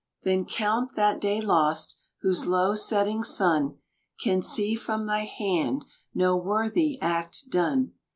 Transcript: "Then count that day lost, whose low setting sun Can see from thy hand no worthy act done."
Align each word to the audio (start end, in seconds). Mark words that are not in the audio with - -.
"Then 0.23 0.45
count 0.45 0.95
that 0.95 1.21
day 1.21 1.41
lost, 1.41 1.95
whose 2.21 2.47
low 2.47 2.73
setting 2.73 3.21
sun 3.23 3.77
Can 4.19 4.41
see 4.41 4.73
from 4.73 5.05
thy 5.05 5.25
hand 5.25 5.85
no 6.15 6.35
worthy 6.35 6.99
act 6.99 7.51
done." 7.51 7.91